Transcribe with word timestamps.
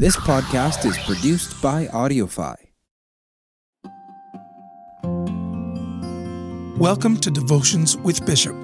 This 0.00 0.16
podcast 0.16 0.86
is 0.86 0.96
produced 0.96 1.60
by 1.60 1.84
AudioFi. 1.88 2.56
Welcome 6.78 7.18
to 7.18 7.30
Devotions 7.30 7.98
with 7.98 8.24
Bishop. 8.24 8.54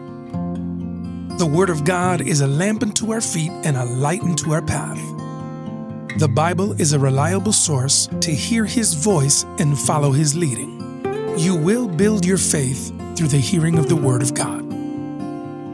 The 1.37 1.47
Word 1.47 1.69
of 1.69 1.85
God 1.85 2.23
is 2.23 2.41
a 2.41 2.47
lamp 2.47 2.83
unto 2.83 3.13
our 3.13 3.21
feet 3.21 3.51
and 3.51 3.77
a 3.77 3.85
light 3.85 4.23
unto 4.23 4.53
our 4.53 4.63
path. 4.63 4.97
The 6.19 6.33
Bible 6.35 6.73
is 6.81 6.95
a 6.95 6.99
reliable 6.99 7.53
source 7.53 8.09
to 8.23 8.31
hear 8.31 8.65
His 8.65 8.95
voice 8.95 9.45
and 9.59 9.79
follow 9.79 10.13
His 10.13 10.35
leading. 10.35 10.81
You 11.37 11.55
will 11.55 11.87
build 11.87 12.25
your 12.25 12.39
faith 12.39 12.95
through 13.15 13.29
the 13.29 13.37
hearing 13.37 13.77
of 13.77 13.91
the 13.91 13.97
Word 13.97 14.23
of 14.23 14.33
God. 14.33 14.63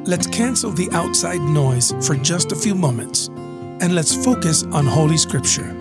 Let's 0.09 0.27
cancel 0.27 0.73
the 0.73 0.91
outside 0.91 1.41
noise 1.41 1.93
for 2.05 2.17
just 2.17 2.51
a 2.51 2.57
few 2.57 2.75
moments 2.75 3.31
and 3.83 3.97
let's 3.97 4.15
focus 4.25 4.63
on 4.71 4.87
Holy 4.87 5.17
Scripture. 5.17 5.77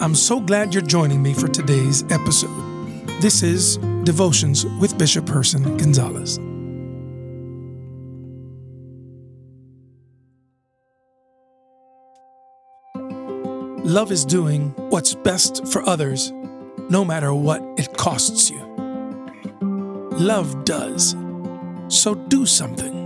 I'm 0.00 0.14
so 0.14 0.40
glad 0.40 0.72
you're 0.72 0.82
joining 0.82 1.22
me 1.22 1.34
for 1.34 1.48
today's 1.48 2.02
episode. 2.10 2.48
This 3.20 3.42
is 3.42 3.76
Devotions 4.04 4.64
with 4.80 4.96
Bishop 4.96 5.26
Herson 5.26 5.78
Gonzalez. 5.78 6.38
Love 13.84 14.10
is 14.10 14.24
doing 14.24 14.70
what's 14.88 15.14
best 15.14 15.66
for 15.68 15.86
others, 15.86 16.32
no 16.88 17.04
matter 17.04 17.34
what 17.34 17.62
it 17.76 17.94
costs 17.98 18.48
you. 18.48 18.60
Love 20.12 20.64
does. 20.64 21.14
So 21.88 22.14
do 22.14 22.46
something. 22.46 22.96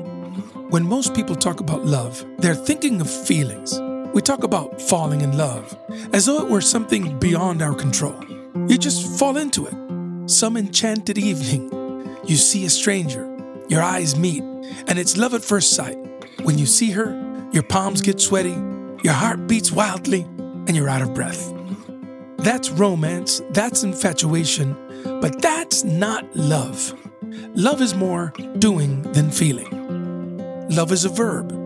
When 0.70 0.86
most 0.86 1.14
people 1.14 1.34
talk 1.34 1.58
about 1.58 1.84
love, 1.84 2.24
they're 2.38 2.55
thinking 2.55 3.00
of 3.00 3.10
feelings. 3.10 3.80
We 4.14 4.23
talk 4.23 4.45
about 4.45 4.80
falling 4.80 5.23
in 5.23 5.36
love 5.36 5.77
as 6.12 6.27
though 6.27 6.41
it 6.41 6.48
were 6.48 6.60
something 6.60 7.18
beyond 7.18 7.60
our 7.60 7.74
control. 7.74 8.14
You 8.68 8.78
just 8.78 9.18
fall 9.18 9.36
into 9.36 9.66
it. 9.66 10.30
Some 10.30 10.56
enchanted 10.56 11.19
evening, 11.19 12.16
you 12.25 12.36
see 12.36 12.64
a 12.64 12.70
stranger, 12.70 13.28
your 13.69 13.83
eyes 13.83 14.16
meet, 14.16 14.42
and 14.86 15.00
it's 15.00 15.16
love 15.16 15.34
at 15.34 15.42
first 15.42 15.72
sight. 15.72 15.98
When 16.44 16.58
you 16.58 16.64
see 16.64 16.92
her, 16.92 17.11
your 17.53 17.64
palms 17.64 18.03
get 18.03 18.20
sweaty, 18.20 18.56
your 19.03 19.14
heart 19.14 19.48
beats 19.48 19.72
wildly, 19.72 20.22
and 20.22 20.77
you're 20.77 20.88
out 20.88 21.03
of 21.03 21.12
breath. 21.12 21.53
That's 22.36 22.70
romance, 22.70 23.42
that's 23.50 23.83
infatuation, 23.83 24.77
but 25.20 25.42
that's 25.42 25.83
not 25.83 26.25
love. 26.36 26.94
Love 27.56 27.83
is 27.83 27.97
more 27.97 28.33
doing 28.58 29.03
than 29.12 29.33
feeling. 29.33 30.69
Love 30.70 30.92
is 30.92 31.05
a 31.05 31.08
verb. 31.08 31.63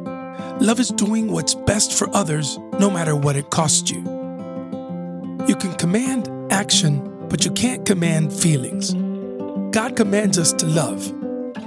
Love 0.60 0.80
is 0.80 0.88
doing 0.88 1.30
what's 1.30 1.54
best 1.54 1.92
for 1.96 2.12
others, 2.16 2.58
no 2.80 2.90
matter 2.90 3.14
what 3.14 3.36
it 3.36 3.48
costs 3.48 3.92
you. 3.92 3.98
You 5.46 5.54
can 5.54 5.72
command 5.76 6.28
action, 6.52 7.28
but 7.28 7.44
you 7.44 7.52
can't 7.52 7.86
command 7.86 8.32
feelings. 8.32 8.92
God 9.72 9.94
commands 9.94 10.36
us 10.36 10.52
to 10.54 10.66
love. 10.66 11.14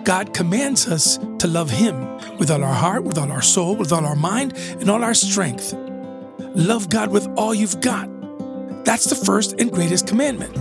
God 0.04 0.34
commands 0.34 0.90
us 0.90 1.18
to 1.40 1.48
love 1.48 1.70
Him 1.70 2.18
with 2.38 2.52
all 2.52 2.62
our 2.66 2.74
heart, 2.74 3.06
with 3.06 3.18
all 3.18 3.32
our 3.32 3.42
soul, 3.42 3.78
with 3.78 3.94
all 3.94 4.06
our 4.06 4.18
mind, 4.18 4.58
and 4.58 4.90
all 4.90 5.06
our 5.06 5.14
strength. 5.14 5.74
Love 6.54 6.90
God 6.90 7.12
with 7.12 7.30
all 7.38 7.56
you've 7.56 7.80
got. 7.80 8.10
That's 8.84 9.06
the 9.06 9.16
first 9.16 9.54
and 9.58 9.72
greatest 9.72 10.06
commandment. 10.06 10.54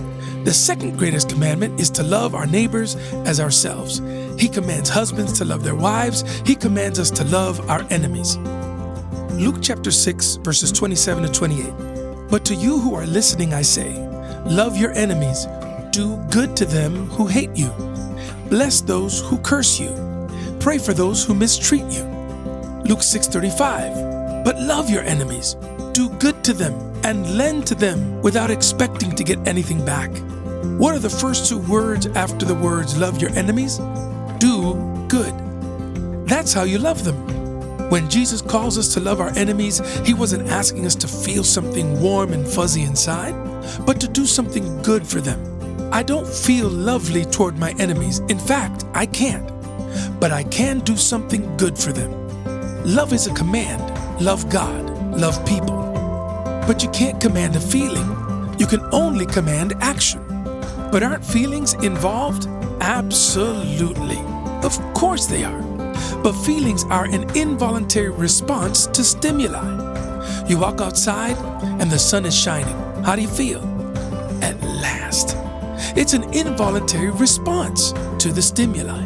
The 0.45 0.53
second 0.53 0.97
greatest 0.97 1.27
commandment 1.27 1.81
is 1.81 1.89
to 1.91 2.03
love 2.03 2.33
our 2.33 2.47
neighbors 2.47 2.95
as 3.25 3.41
ourselves. 3.41 3.99
He 4.41 4.49
commands 4.49 4.89
husbands 4.89 5.33
to 5.33 5.45
love 5.45 5.63
their 5.63 5.75
wives. 5.75 6.23
He 6.47 6.55
commands 6.55 6.97
us 6.97 7.11
to 7.11 7.23
love 7.25 7.69
our 7.69 7.85
enemies. 7.91 8.37
Luke 9.37 9.57
chapter 9.61 9.91
6, 9.91 10.37
verses 10.37 10.71
27 10.71 11.23
to 11.23 11.31
28. 11.31 12.27
But 12.27 12.43
to 12.45 12.55
you 12.55 12.79
who 12.79 12.95
are 12.95 13.05
listening, 13.05 13.53
I 13.53 13.61
say, 13.61 13.93
love 14.47 14.77
your 14.77 14.93
enemies, 14.93 15.45
do 15.91 16.17
good 16.31 16.57
to 16.57 16.65
them 16.65 17.05
who 17.09 17.27
hate 17.27 17.55
you, 17.55 17.69
bless 18.49 18.81
those 18.81 19.21
who 19.21 19.37
curse 19.37 19.79
you, 19.79 19.91
pray 20.59 20.79
for 20.79 20.95
those 20.95 21.23
who 21.23 21.35
mistreat 21.35 21.85
you. 21.91 22.03
Luke 22.83 23.03
6:35. 23.03 24.43
But 24.43 24.59
love 24.59 24.89
your 24.89 25.03
enemies, 25.03 25.55
do 25.93 26.09
good 26.17 26.43
to 26.45 26.53
them, 26.53 26.73
and 27.03 27.37
lend 27.37 27.67
to 27.67 27.75
them 27.75 28.19
without 28.23 28.49
expecting 28.49 29.11
to 29.17 29.23
get 29.23 29.37
anything 29.47 29.85
back. 29.85 30.09
What 30.79 30.95
are 30.95 30.99
the 31.07 31.17
first 31.23 31.47
two 31.47 31.59
words 31.59 32.07
after 32.15 32.43
the 32.43 32.55
words 32.55 32.97
love 32.97 33.21
your 33.21 33.31
enemies? 33.37 33.79
Do 34.41 34.73
good. 35.07 35.35
That's 36.27 36.51
how 36.51 36.63
you 36.63 36.79
love 36.79 37.03
them. 37.03 37.15
When 37.91 38.09
Jesus 38.09 38.41
calls 38.41 38.75
us 38.75 38.91
to 38.95 38.99
love 38.99 39.21
our 39.21 39.29
enemies, 39.37 39.81
he 40.03 40.15
wasn't 40.15 40.49
asking 40.49 40.87
us 40.87 40.95
to 40.95 41.07
feel 41.07 41.43
something 41.43 42.01
warm 42.01 42.33
and 42.33 42.47
fuzzy 42.47 42.81
inside, 42.81 43.35
but 43.85 44.01
to 44.01 44.07
do 44.07 44.25
something 44.25 44.81
good 44.81 45.05
for 45.05 45.21
them. 45.21 45.93
I 45.93 46.01
don't 46.01 46.27
feel 46.27 46.67
lovely 46.69 47.23
toward 47.23 47.59
my 47.59 47.75
enemies. 47.77 48.17
In 48.29 48.39
fact, 48.39 48.83
I 48.95 49.05
can't. 49.05 49.47
But 50.19 50.31
I 50.31 50.41
can 50.45 50.79
do 50.79 50.97
something 50.97 51.55
good 51.57 51.77
for 51.77 51.91
them. 51.91 52.11
Love 52.83 53.13
is 53.13 53.27
a 53.27 53.33
command. 53.35 53.83
Love 54.19 54.49
God. 54.49 54.89
Love 55.15 55.45
people. 55.45 55.77
But 56.65 56.81
you 56.81 56.89
can't 56.89 57.21
command 57.21 57.55
a 57.55 57.61
feeling. 57.61 58.09
You 58.57 58.65
can 58.65 58.81
only 58.91 59.27
command 59.27 59.73
action. 59.81 60.23
But 60.91 61.03
aren't 61.03 61.23
feelings 61.23 61.75
involved? 61.75 62.47
Absolutely. 62.81 64.30
Of 64.63 64.79
course 64.93 65.25
they 65.25 65.43
are. 65.43 65.61
But 66.23 66.33
feelings 66.33 66.83
are 66.85 67.05
an 67.05 67.35
involuntary 67.35 68.09
response 68.09 68.87
to 68.87 69.03
stimuli. 69.03 70.45
You 70.47 70.59
walk 70.59 70.81
outside 70.81 71.37
and 71.81 71.89
the 71.89 71.99
sun 71.99 72.25
is 72.25 72.37
shining. 72.37 72.75
How 73.03 73.15
do 73.15 73.21
you 73.21 73.27
feel? 73.27 73.61
At 74.43 74.61
last. 74.61 75.35
It's 75.97 76.13
an 76.13 76.23
involuntary 76.33 77.09
response 77.09 77.91
to 78.19 78.31
the 78.31 78.41
stimuli. 78.41 79.01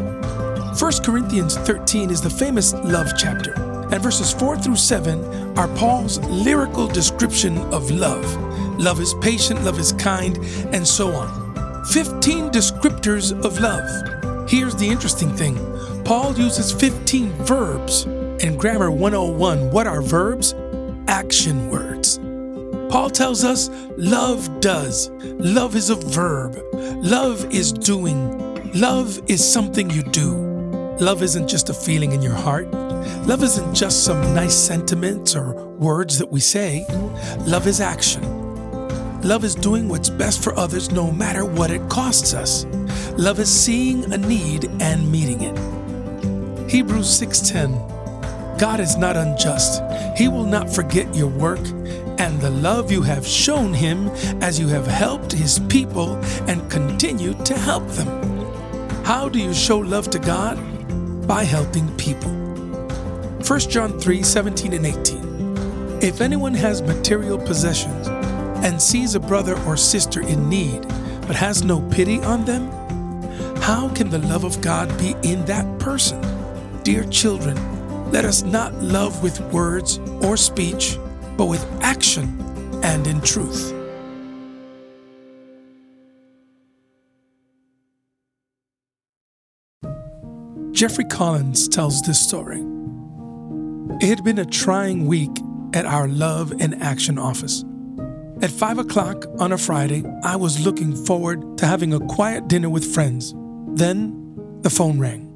1 0.77 0.91
Corinthians 1.03 1.55
13 1.57 2.09
is 2.09 2.21
the 2.21 2.29
famous 2.29 2.73
love 2.73 3.07
chapter, 3.17 3.53
and 3.91 4.03
verses 4.03 4.33
4 4.33 4.57
through 4.57 4.75
7 4.75 5.57
are 5.57 5.69
Paul's 5.69 6.19
lyrical 6.25 6.87
description 6.87 7.57
of 7.73 7.89
love. 7.91 8.25
Love 8.77 8.99
is 8.99 9.13
patient, 9.21 9.63
love 9.63 9.79
is 9.79 9.93
kind, 9.93 10.37
and 10.73 10.85
so 10.85 11.13
on. 11.13 11.85
15 11.85 12.49
descriptors 12.49 13.31
of 13.45 13.57
love. 13.59 14.14
Here's 14.47 14.75
the 14.75 14.87
interesting 14.87 15.35
thing 15.35 15.55
Paul 16.03 16.37
uses 16.37 16.71
15 16.71 17.31
verbs. 17.45 18.05
In 18.43 18.57
Grammar 18.57 18.91
101, 18.91 19.71
what 19.71 19.87
are 19.87 20.03
verbs? 20.03 20.53
Action 21.07 21.69
words. 21.69 22.19
Paul 22.91 23.09
tells 23.09 23.43
us 23.43 23.69
love 23.97 24.59
does. 24.59 25.09
Love 25.23 25.75
is 25.75 25.89
a 25.89 25.95
verb. 25.95 26.59
Love 26.73 27.51
is 27.51 27.73
doing. 27.73 28.71
Love 28.73 29.19
is 29.27 29.43
something 29.43 29.89
you 29.89 30.03
do. 30.03 30.35
Love 30.99 31.23
isn't 31.23 31.47
just 31.47 31.69
a 31.69 31.73
feeling 31.73 32.11
in 32.11 32.21
your 32.21 32.35
heart. 32.35 32.71
Love 33.25 33.41
isn't 33.41 33.73
just 33.73 34.03
some 34.03 34.21
nice 34.35 34.55
sentiments 34.55 35.35
or 35.35 35.53
words 35.77 36.19
that 36.19 36.31
we 36.31 36.39
say. 36.39 36.85
Love 37.39 37.65
is 37.65 37.81
action. 37.81 38.21
Love 39.23 39.43
is 39.43 39.55
doing 39.55 39.89
what's 39.89 40.11
best 40.11 40.43
for 40.43 40.55
others 40.55 40.91
no 40.91 41.11
matter 41.11 41.43
what 41.43 41.71
it 41.71 41.89
costs 41.89 42.35
us. 42.35 42.65
Love 43.17 43.39
is 43.39 43.49
seeing 43.49 44.11
a 44.11 44.17
need 44.17 44.69
and 44.81 45.09
meeting 45.09 45.41
it. 45.41 45.57
Hebrews 46.69 47.07
6:10 47.07 47.79
God 48.57 48.81
is 48.81 48.97
not 48.97 49.15
unjust. 49.15 49.81
He 50.17 50.27
will 50.27 50.43
not 50.43 50.69
forget 50.69 51.15
your 51.15 51.29
work 51.29 51.61
and 52.17 52.41
the 52.41 52.49
love 52.49 52.91
you 52.91 53.01
have 53.03 53.25
shown 53.25 53.73
him 53.73 54.09
as 54.41 54.59
you 54.59 54.67
have 54.67 54.85
helped 54.85 55.31
his 55.31 55.59
people 55.69 56.17
and 56.47 56.69
continue 56.69 57.33
to 57.45 57.57
help 57.57 57.87
them. 57.91 58.09
How 59.05 59.29
do 59.29 59.39
you 59.39 59.53
show 59.53 59.77
love 59.79 60.09
to 60.09 60.19
God? 60.19 60.57
By 61.25 61.45
helping 61.45 61.87
people. 61.95 62.31
1 63.47 63.59
John 63.69 63.97
3 63.97 64.23
17 64.23 64.73
and 64.73 64.85
18. 64.85 65.99
If 66.01 66.19
anyone 66.19 66.53
has 66.53 66.81
material 66.81 67.37
possessions 67.37 68.09
and 68.65 68.81
sees 68.81 69.15
a 69.15 69.21
brother 69.21 69.57
or 69.65 69.77
sister 69.77 70.19
in 70.19 70.49
need 70.49 70.81
but 71.27 71.37
has 71.37 71.63
no 71.63 71.79
pity 71.89 72.19
on 72.21 72.43
them, 72.43 72.69
how 73.65 73.89
can 73.95 74.11
the 74.11 74.19
love 74.19 74.43
of 74.43 74.61
God 74.61 74.95
be 74.99 75.15
in 75.23 75.43
that 75.45 75.79
person? 75.79 76.21
Dear 76.83 77.03
children, 77.05 77.57
let 78.11 78.23
us 78.23 78.43
not 78.43 78.75
love 78.75 79.23
with 79.23 79.41
words 79.51 79.97
or 80.21 80.37
speech, 80.37 80.99
but 81.35 81.47
with 81.47 81.65
action 81.81 82.27
and 82.83 83.07
in 83.07 83.19
truth. 83.21 83.73
Jeffrey 90.71 91.05
Collins 91.05 91.67
tells 91.67 92.03
this 92.03 92.19
story. 92.19 92.63
It 93.99 94.09
had 94.09 94.23
been 94.23 94.37
a 94.37 94.45
trying 94.45 95.07
week 95.07 95.35
at 95.73 95.87
our 95.87 96.07
Love 96.07 96.53
and 96.59 96.79
Action 96.83 97.17
office. 97.17 97.65
At 98.43 98.51
5 98.51 98.77
o'clock 98.77 99.25
on 99.39 99.53
a 99.53 99.57
Friday, 99.57 100.03
I 100.23 100.35
was 100.35 100.63
looking 100.63 100.95
forward 100.95 101.57
to 101.57 101.65
having 101.65 101.95
a 101.95 101.99
quiet 102.01 102.47
dinner 102.47 102.69
with 102.69 102.85
friends. 102.93 103.33
Then 103.75 104.59
the 104.61 104.69
phone 104.69 104.99
rang. 104.99 105.31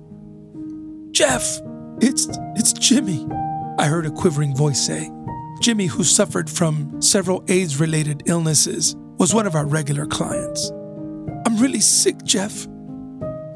Jeff, 1.11 1.59
it's, 2.01 2.27
it's 2.55 2.71
Jimmy, 2.71 3.27
I 3.77 3.87
heard 3.87 4.05
a 4.05 4.11
quivering 4.11 4.55
voice 4.55 4.79
say. 4.85 5.09
Jimmy, 5.59 5.87
who 5.87 6.05
suffered 6.05 6.49
from 6.49 7.01
several 7.01 7.43
AIDS 7.49 7.81
related 7.81 8.23
illnesses, 8.27 8.95
was 9.17 9.33
one 9.33 9.45
of 9.45 9.55
our 9.55 9.65
regular 9.65 10.05
clients. 10.05 10.69
I'm 11.45 11.57
really 11.57 11.81
sick, 11.81 12.23
Jeff. 12.23 12.65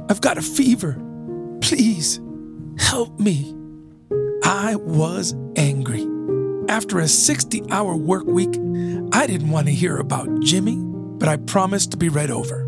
I've 0.09 0.19
got 0.19 0.37
a 0.37 0.41
fever. 0.41 1.01
Please 1.61 2.19
help 2.77 3.17
me. 3.17 3.55
I 4.43 4.75
was 4.75 5.33
angry. 5.55 6.05
After 6.67 6.99
a 6.99 7.07
60 7.07 7.71
hour 7.71 7.95
work 7.95 8.25
week, 8.25 8.53
I 9.13 9.27
didn't 9.27 9.49
want 9.49 9.67
to 9.67 9.73
hear 9.73 9.97
about 9.97 10.41
Jimmy, 10.41 10.75
but 10.77 11.29
I 11.29 11.37
promised 11.37 11.91
to 11.91 11.97
be 11.97 12.09
read 12.09 12.29
over. 12.31 12.67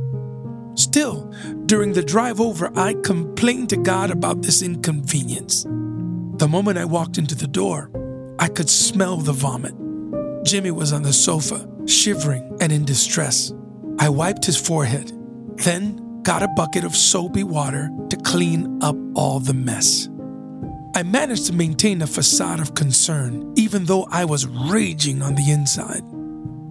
Still, 0.75 1.31
during 1.65 1.93
the 1.93 2.03
drive 2.03 2.41
over, 2.41 2.71
I 2.77 2.95
complained 3.03 3.69
to 3.69 3.77
God 3.77 4.11
about 4.11 4.41
this 4.41 4.61
inconvenience. 4.61 5.63
The 5.63 6.47
moment 6.49 6.77
I 6.77 6.85
walked 6.85 7.17
into 7.17 7.35
the 7.35 7.47
door, 7.47 7.89
I 8.39 8.49
could 8.49 8.69
smell 8.69 9.17
the 9.17 9.31
vomit. 9.31 9.73
Jimmy 10.45 10.71
was 10.71 10.91
on 10.91 11.03
the 11.03 11.13
sofa, 11.13 11.67
shivering 11.87 12.57
and 12.59 12.71
in 12.71 12.83
distress. 12.83 13.53
I 13.99 14.09
wiped 14.09 14.45
his 14.45 14.57
forehead, 14.57 15.11
then 15.57 16.21
got 16.23 16.43
a 16.43 16.49
bucket 16.57 16.83
of 16.83 16.95
soapy 16.95 17.43
water 17.43 17.89
to 18.09 18.17
clean 18.17 18.83
up 18.83 18.97
all 19.15 19.39
the 19.39 19.53
mess. 19.53 20.09
I 20.95 21.03
managed 21.03 21.45
to 21.47 21.53
maintain 21.53 22.01
a 22.01 22.07
facade 22.07 22.59
of 22.59 22.75
concern, 22.75 23.53
even 23.55 23.85
though 23.85 24.07
I 24.11 24.25
was 24.25 24.47
raging 24.47 25.21
on 25.21 25.35
the 25.35 25.51
inside. 25.51 26.03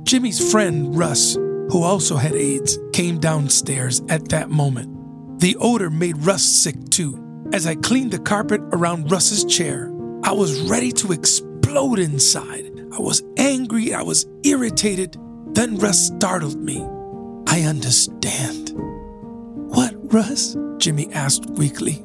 Jimmy's 0.05 0.51
friend, 0.53 0.97
Russ, 0.97 1.37
who 1.75 1.83
also 1.83 2.17
had 2.17 2.37
AIDS, 2.37 2.79
came 2.93 3.19
downstairs 3.19 4.01
at 4.09 4.29
that 4.29 4.49
moment. 4.49 5.41
The 5.41 5.57
odor 5.57 5.91
made 5.91 6.17
Russ 6.19 6.45
sick 6.45 6.77
too. 6.89 7.21
As 7.53 7.67
I 7.67 7.75
cleaned 7.75 8.13
the 8.13 8.21
carpet 8.21 8.61
around 8.73 9.11
Russ's 9.11 9.45
chair, 9.45 9.91
I 10.23 10.31
was 10.31 10.71
ready 10.71 10.93
to 10.93 11.11
explode 11.11 11.99
inside. 11.99 12.71
I 12.93 13.01
was 13.01 13.25
angry, 13.39 13.93
I 13.93 14.03
was 14.03 14.25
irritated. 14.45 15.17
Then 15.49 15.77
Russ 15.79 15.99
startled 15.99 16.61
me. 16.61 16.81
I 17.49 17.63
understand. 17.63 18.71
What, 18.77 19.95
Russ? 20.13 20.57
Jimmy 20.79 21.13
asked 21.13 21.51
weakly. 21.51 22.05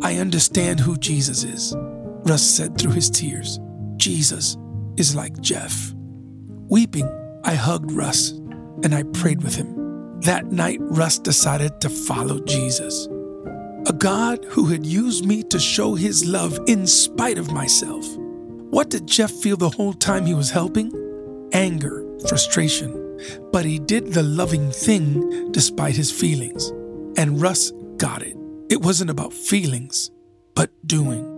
I 0.00 0.16
understand 0.16 0.80
who 0.80 0.96
Jesus 0.96 1.44
is, 1.44 1.74
Russ 2.24 2.42
said 2.42 2.78
through 2.78 2.92
his 2.92 3.10
tears. 3.10 3.60
Jesus 3.98 4.56
is 4.96 5.14
like 5.14 5.38
Jeff. 5.42 5.92
Weeping, 6.70 7.08
I 7.44 7.54
hugged 7.54 7.92
Russ 7.92 8.39
and 8.82 8.94
I 8.94 9.02
prayed 9.14 9.42
with 9.42 9.54
him. 9.54 10.20
That 10.20 10.52
night, 10.52 10.78
Russ 10.80 11.18
decided 11.18 11.80
to 11.80 11.88
follow 11.88 12.40
Jesus. 12.40 13.06
A 13.86 13.92
God 13.92 14.44
who 14.44 14.66
had 14.66 14.84
used 14.84 15.24
me 15.24 15.42
to 15.44 15.58
show 15.58 15.94
his 15.94 16.26
love 16.26 16.58
in 16.66 16.86
spite 16.86 17.38
of 17.38 17.50
myself. 17.50 18.06
What 18.16 18.90
did 18.90 19.06
Jeff 19.06 19.30
feel 19.30 19.56
the 19.56 19.70
whole 19.70 19.94
time 19.94 20.26
he 20.26 20.34
was 20.34 20.50
helping? 20.50 20.92
Anger, 21.52 22.04
frustration. 22.28 23.18
But 23.50 23.64
he 23.64 23.78
did 23.78 24.12
the 24.12 24.22
loving 24.22 24.70
thing 24.70 25.50
despite 25.52 25.96
his 25.96 26.12
feelings. 26.12 26.68
And 27.16 27.40
Russ 27.40 27.72
got 27.96 28.22
it. 28.22 28.36
It 28.68 28.82
wasn't 28.82 29.10
about 29.10 29.32
feelings, 29.32 30.10
but 30.54 30.70
doing. 30.86 31.29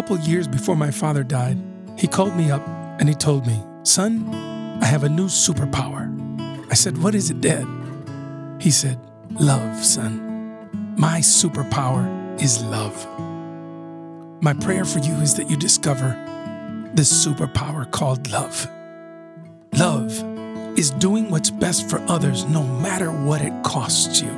Couple 0.00 0.18
years 0.20 0.48
before 0.48 0.76
my 0.76 0.90
father 0.90 1.22
died, 1.22 1.58
he 1.98 2.06
called 2.06 2.34
me 2.34 2.50
up 2.50 2.66
and 2.98 3.06
he 3.06 3.14
told 3.14 3.46
me, 3.46 3.62
Son, 3.82 4.26
I 4.80 4.86
have 4.86 5.04
a 5.04 5.10
new 5.10 5.26
superpower. 5.26 6.08
I 6.70 6.74
said, 6.74 6.96
What 6.96 7.14
is 7.14 7.28
it, 7.28 7.42
Dad? 7.42 7.66
He 8.58 8.70
said, 8.70 8.98
Love, 9.32 9.84
son. 9.84 10.96
My 10.96 11.20
superpower 11.20 12.08
is 12.40 12.64
love. 12.64 12.96
My 14.40 14.54
prayer 14.54 14.86
for 14.86 15.00
you 15.00 15.12
is 15.16 15.34
that 15.34 15.50
you 15.50 15.56
discover 15.58 16.16
this 16.94 17.12
superpower 17.12 17.84
called 17.90 18.30
love. 18.30 18.66
Love 19.74 20.10
is 20.78 20.92
doing 20.92 21.28
what's 21.30 21.50
best 21.50 21.90
for 21.90 21.98
others 22.08 22.46
no 22.46 22.62
matter 22.62 23.10
what 23.10 23.42
it 23.42 23.52
costs 23.62 24.22
you. 24.22 24.30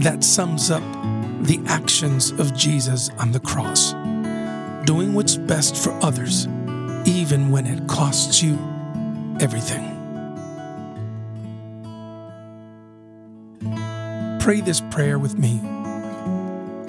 That 0.00 0.24
sums 0.24 0.70
up 0.70 0.82
the 1.42 1.60
actions 1.66 2.30
of 2.30 2.54
Jesus 2.54 3.10
on 3.18 3.32
the 3.32 3.40
cross. 3.40 3.92
Doing 4.84 5.12
what's 5.12 5.36
best 5.36 5.76
for 5.76 5.90
others, 6.02 6.46
even 7.04 7.50
when 7.50 7.66
it 7.66 7.88
costs 7.88 8.42
you 8.42 8.58
everything. 9.40 9.88
Pray 14.40 14.60
this 14.60 14.80
prayer 14.90 15.18
with 15.18 15.36
me. 15.36 15.60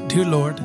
Dear 0.08 0.26
Lord, 0.26 0.60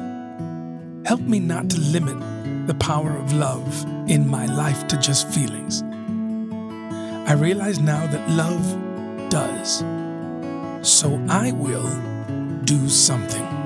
help 1.06 1.20
me 1.20 1.40
not 1.40 1.70
to 1.70 1.80
limit 1.80 2.66
the 2.66 2.74
power 2.74 3.16
of 3.16 3.32
love 3.32 3.84
in 4.06 4.28
my 4.28 4.44
life 4.44 4.86
to 4.88 4.98
just 4.98 5.28
feelings. 5.30 5.82
I 7.28 7.32
realize 7.32 7.78
now 7.78 8.06
that 8.06 8.30
love 8.30 9.30
does. 9.30 9.78
So 10.86 11.22
I 11.28 11.52
will 11.52 11.88
do 12.64 12.88
something. 12.88 13.57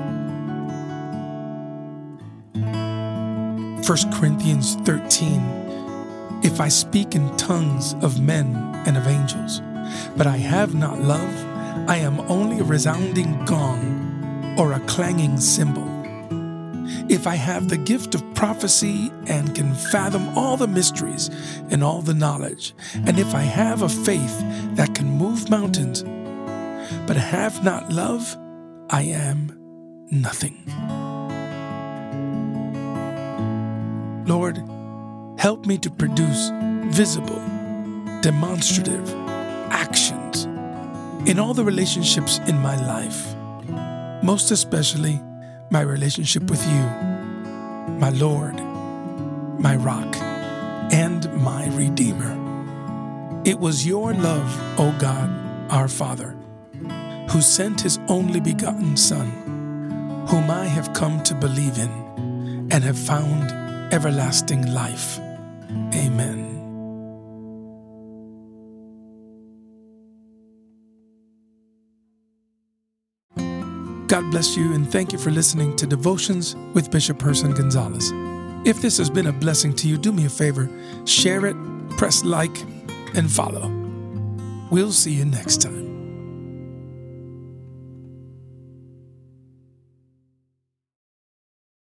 1 3.85 4.13
Corinthians 4.13 4.75
13 4.85 6.39
If 6.41 6.61
I 6.61 6.69
speak 6.69 7.15
in 7.15 7.35
tongues 7.35 7.95
of 7.95 8.21
men 8.21 8.55
and 8.85 8.95
of 8.95 9.07
angels, 9.07 9.61
but 10.15 10.25
I 10.25 10.37
have 10.37 10.73
not 10.73 11.01
love, 11.01 11.35
I 11.89 11.97
am 11.97 12.21
only 12.31 12.59
a 12.59 12.63
resounding 12.63 13.43
gong 13.43 14.55
or 14.57 14.71
a 14.71 14.79
clanging 14.81 15.37
cymbal. 15.37 15.89
If 17.09 17.27
I 17.27 17.35
have 17.35 17.67
the 17.67 17.75
gift 17.75 18.15
of 18.15 18.33
prophecy 18.35 19.11
and 19.27 19.53
can 19.53 19.73
fathom 19.73 20.29
all 20.37 20.55
the 20.55 20.67
mysteries 20.67 21.29
and 21.69 21.83
all 21.83 22.01
the 22.01 22.13
knowledge, 22.13 22.73
and 23.05 23.19
if 23.19 23.35
I 23.35 23.41
have 23.41 23.81
a 23.81 23.89
faith 23.89 24.39
that 24.75 24.95
can 24.95 25.09
move 25.09 25.49
mountains, 25.49 26.03
but 27.05 27.17
have 27.17 27.65
not 27.65 27.91
love, 27.91 28.37
I 28.89 29.01
am 29.01 30.07
nothing. 30.09 31.02
Lord, 34.25 34.63
help 35.37 35.65
me 35.65 35.77
to 35.79 35.89
produce 35.89 36.49
visible, 36.95 37.41
demonstrative 38.21 39.13
actions 39.69 40.45
in 41.27 41.39
all 41.39 41.53
the 41.53 41.65
relationships 41.65 42.39
in 42.47 42.57
my 42.59 42.75
life, 42.87 43.35
most 44.23 44.51
especially 44.51 45.21
my 45.71 45.81
relationship 45.81 46.49
with 46.49 46.65
you, 46.67 46.83
my 47.99 48.11
Lord, 48.11 48.55
my 49.59 49.75
rock, 49.75 50.15
and 50.93 51.31
my 51.41 51.67
Redeemer. 51.75 52.39
It 53.43 53.59
was 53.59 53.85
your 53.85 54.13
love, 54.13 54.79
O 54.79 54.95
God, 54.99 55.29
our 55.69 55.89
Father, 55.89 56.37
who 57.29 57.41
sent 57.41 57.81
his 57.81 57.99
only 58.07 58.39
begotten 58.39 58.95
Son, 58.95 60.25
whom 60.29 60.49
I 60.49 60.65
have 60.65 60.93
come 60.93 61.21
to 61.23 61.35
believe 61.35 61.77
in 61.77 62.69
and 62.71 62.83
have 62.83 62.97
found 62.97 63.62
everlasting 63.93 64.73
life. 64.73 65.19
Amen. 65.93 66.49
God 74.07 74.31
bless 74.31 74.57
you 74.57 74.73
and 74.73 74.91
thank 74.91 75.13
you 75.13 75.19
for 75.19 75.29
listening 75.29 75.75
to 75.75 75.85
Devotions 75.85 76.55
with 76.73 76.89
Bishop 76.89 77.19
Herson 77.19 77.55
Gonzalez. 77.55 78.11
If 78.67 78.81
this 78.81 78.97
has 78.97 79.11
been 79.11 79.27
a 79.27 79.31
blessing 79.31 79.75
to 79.75 79.87
you, 79.87 79.99
do 79.99 80.11
me 80.11 80.25
a 80.25 80.29
favor, 80.29 80.67
share 81.05 81.45
it, 81.45 81.55
press 81.91 82.23
like, 82.23 82.61
and 83.13 83.31
follow. 83.31 83.69
We'll 84.71 84.91
see 84.91 85.13
you 85.13 85.25
next 85.25 85.61
time. 85.61 85.92